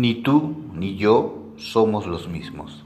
Ni 0.00 0.14
tú 0.14 0.54
ni 0.74 0.94
yo 0.94 1.54
somos 1.56 2.06
los 2.06 2.28
mismos. 2.28 2.84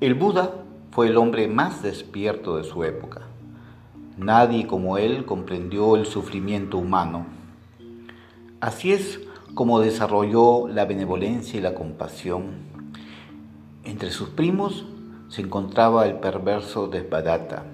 El 0.00 0.14
Buda 0.14 0.54
fue 0.90 1.08
el 1.08 1.18
hombre 1.18 1.48
más 1.48 1.82
despierto 1.82 2.56
de 2.56 2.64
su 2.64 2.82
época. 2.82 3.20
Nadie 4.16 4.66
como 4.66 4.96
él 4.96 5.26
comprendió 5.26 5.96
el 5.96 6.06
sufrimiento 6.06 6.78
humano. 6.78 7.26
Así 8.62 8.92
es 8.92 9.20
como 9.52 9.80
desarrolló 9.80 10.66
la 10.66 10.86
benevolencia 10.86 11.58
y 11.58 11.62
la 11.62 11.74
compasión. 11.74 12.44
Entre 13.84 14.12
sus 14.12 14.30
primos 14.30 14.86
se 15.28 15.42
encontraba 15.42 16.06
el 16.06 16.20
perverso 16.20 16.86
Desbadata, 16.86 17.66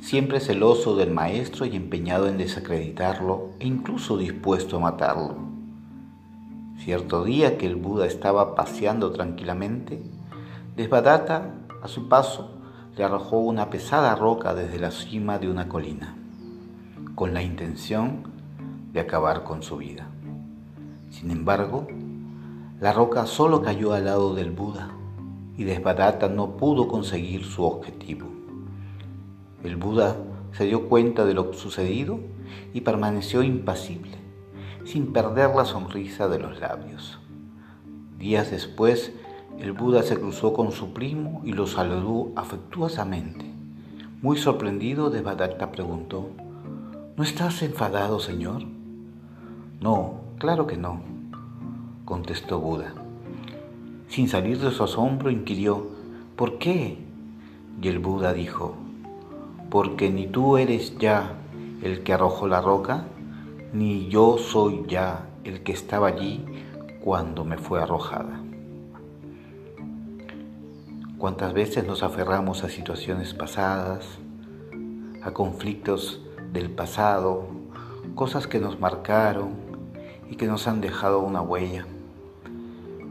siempre 0.00 0.40
celoso 0.40 0.96
del 0.96 1.12
maestro 1.12 1.64
y 1.64 1.76
empeñado 1.76 2.26
en 2.26 2.38
desacreditarlo 2.38 3.50
e 3.60 3.68
incluso 3.68 4.18
dispuesto 4.18 4.78
a 4.78 4.80
matarlo. 4.80 5.49
Cierto 6.80 7.24
día 7.24 7.58
que 7.58 7.66
el 7.66 7.76
Buda 7.76 8.06
estaba 8.06 8.54
paseando 8.54 9.12
tranquilamente, 9.12 10.02
Desbadata, 10.76 11.56
a 11.82 11.88
su 11.88 12.08
paso, 12.08 12.52
le 12.96 13.04
arrojó 13.04 13.36
una 13.36 13.68
pesada 13.68 14.14
roca 14.14 14.54
desde 14.54 14.78
la 14.78 14.90
cima 14.90 15.38
de 15.38 15.50
una 15.50 15.68
colina, 15.68 16.16
con 17.14 17.34
la 17.34 17.42
intención 17.42 18.22
de 18.94 19.00
acabar 19.00 19.44
con 19.44 19.62
su 19.62 19.76
vida. 19.76 20.08
Sin 21.10 21.30
embargo, 21.30 21.86
la 22.80 22.94
roca 22.94 23.26
solo 23.26 23.60
cayó 23.60 23.92
al 23.92 24.06
lado 24.06 24.34
del 24.34 24.50
Buda 24.50 24.90
y 25.58 25.64
Desbadata 25.64 26.30
no 26.30 26.56
pudo 26.56 26.88
conseguir 26.88 27.44
su 27.44 27.62
objetivo. 27.62 28.26
El 29.62 29.76
Buda 29.76 30.16
se 30.52 30.64
dio 30.64 30.88
cuenta 30.88 31.26
de 31.26 31.34
lo 31.34 31.52
sucedido 31.52 32.20
y 32.72 32.80
permaneció 32.80 33.42
impasible 33.42 34.19
sin 34.84 35.12
perder 35.12 35.50
la 35.54 35.64
sonrisa 35.64 36.28
de 36.28 36.38
los 36.38 36.60
labios. 36.60 37.18
Días 38.18 38.50
después, 38.50 39.12
el 39.58 39.72
Buda 39.72 40.02
se 40.02 40.18
cruzó 40.18 40.52
con 40.52 40.72
su 40.72 40.92
primo 40.92 41.42
y 41.44 41.52
lo 41.52 41.66
saludó 41.66 42.32
afectuosamente. 42.36 43.44
Muy 44.22 44.36
sorprendido, 44.36 45.10
Devadatta 45.10 45.72
preguntó, 45.72 46.30
¿No 47.16 47.24
estás 47.24 47.62
enfadado, 47.62 48.18
señor? 48.20 48.62
No, 49.80 50.20
claro 50.38 50.66
que 50.66 50.76
no, 50.76 51.00
contestó 52.04 52.60
Buda. 52.60 52.94
Sin 54.08 54.28
salir 54.28 54.58
de 54.58 54.70
su 54.70 54.84
asombro, 54.84 55.30
inquirió, 55.30 55.86
¿por 56.36 56.58
qué? 56.58 56.98
Y 57.82 57.88
el 57.88 57.98
Buda 57.98 58.32
dijo, 58.32 58.74
porque 59.70 60.10
ni 60.10 60.26
tú 60.26 60.56
eres 60.56 60.98
ya 60.98 61.34
el 61.82 62.02
que 62.02 62.12
arrojó 62.12 62.48
la 62.48 62.60
roca, 62.60 63.04
ni 63.72 64.08
yo 64.08 64.36
soy 64.36 64.84
ya 64.88 65.28
el 65.44 65.62
que 65.62 65.72
estaba 65.72 66.08
allí 66.08 66.44
cuando 67.00 67.44
me 67.44 67.56
fue 67.56 67.80
arrojada. 67.80 68.40
¿Cuántas 71.18 71.52
veces 71.52 71.86
nos 71.86 72.02
aferramos 72.02 72.64
a 72.64 72.68
situaciones 72.68 73.32
pasadas, 73.32 74.18
a 75.22 75.30
conflictos 75.32 76.20
del 76.52 76.70
pasado, 76.70 77.48
cosas 78.16 78.48
que 78.48 78.58
nos 78.58 78.80
marcaron 78.80 79.50
y 80.28 80.34
que 80.34 80.46
nos 80.46 80.66
han 80.66 80.80
dejado 80.80 81.20
una 81.20 81.40
huella? 81.40 81.86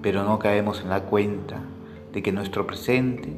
Pero 0.02 0.24
no 0.24 0.40
caemos 0.40 0.82
en 0.82 0.90
la 0.90 1.04
cuenta 1.04 1.62
de 2.12 2.22
que 2.22 2.34
nuestro 2.34 2.68
presente, 2.68 3.34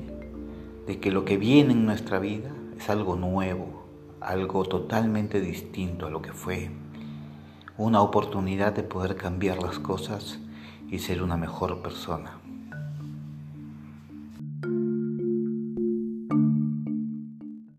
de 0.87 0.99
que 0.99 1.11
lo 1.11 1.23
que 1.23 1.37
viene 1.37 1.73
en 1.73 1.85
nuestra 1.85 2.17
vida 2.17 2.49
es 2.77 2.89
algo 2.89 3.15
nuevo, 3.15 3.83
algo 4.21 4.63
totalmente 4.65 5.39
distinto 5.39 6.07
a 6.07 6.09
lo 6.09 6.21
que 6.21 6.33
fue 6.33 6.71
una 7.81 8.01
oportunidad 8.01 8.73
de 8.73 8.83
poder 8.83 9.15
cambiar 9.15 9.57
las 9.57 9.79
cosas 9.79 10.37
y 10.91 10.99
ser 10.99 11.23
una 11.23 11.35
mejor 11.35 11.81
persona. 11.81 12.37